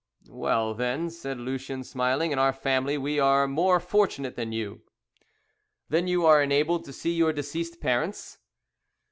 "Well, 0.31 0.73
then," 0.73 1.11
said 1.11 1.37
Lucien 1.39 1.83
smiling, 1.83 2.31
"in 2.31 2.39
our 2.39 2.53
family 2.53 2.97
we 2.97 3.19
are 3.19 3.47
more 3.47 3.79
fortunate 3.79 4.35
than 4.35 4.51
you." 4.51 4.81
"Then 5.89 6.07
you 6.07 6.25
are 6.25 6.41
enabled 6.41 6.85
to 6.85 6.91
see 6.91 7.13
your 7.13 7.31
deceased 7.31 7.79
parents?" 7.79 8.39